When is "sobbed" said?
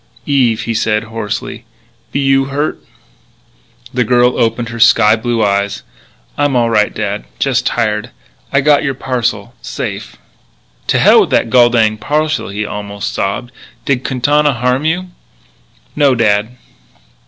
13.13-13.51